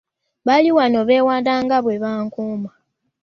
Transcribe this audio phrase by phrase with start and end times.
[0.47, 2.71] Bali wano beewaana nga bwe baakumaze.